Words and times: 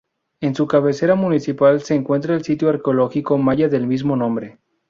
En 0.39 0.55
su 0.55 0.65
cabecera 0.65 1.13
municipal 1.13 1.81
se 1.83 1.93
encuentra 1.93 2.33
el 2.33 2.43
sitio 2.43 2.69
arqueológico 2.69 3.37
maya 3.37 3.69
del 3.69 3.85
mismo 3.85 4.15
nombre. 4.15 4.57